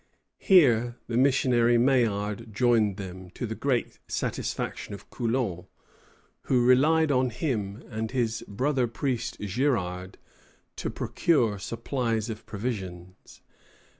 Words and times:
Here 0.39 0.95
the 1.05 1.15
missionary 1.15 1.77
Maillard 1.77 2.51
joined 2.51 2.97
them, 2.97 3.29
to 3.35 3.45
the 3.45 3.53
great 3.53 3.99
satisfaction 4.07 4.95
of 4.95 5.11
Coulon, 5.11 5.67
who 6.45 6.65
relied 6.65 7.11
on 7.11 7.29
him 7.29 7.83
and 7.87 8.09
his 8.09 8.43
brother 8.47 8.87
priest 8.87 9.37
Girard 9.41 10.17
to 10.77 10.89
procure 10.89 11.59
supplies 11.59 12.31
of 12.31 12.47
provisions. 12.47 13.41